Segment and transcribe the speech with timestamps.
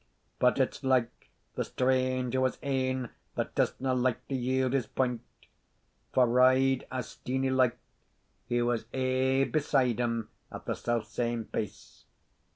[0.39, 5.21] But it's like the stranger was ane that doesna lightly yield his point;
[6.11, 7.77] for, ride as Steenie liked,
[8.47, 12.05] he was aye beside him at the selfsame pace.